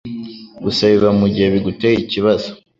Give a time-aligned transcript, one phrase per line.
[0.63, 2.49] Gusa biba mu gihe biguteye ikibazo